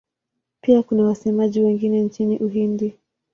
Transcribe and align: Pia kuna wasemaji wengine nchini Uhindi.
Pia 0.61 0.83
kuna 0.83 1.03
wasemaji 1.03 1.59
wengine 1.61 2.01
nchini 2.01 2.37
Uhindi. 2.39 2.97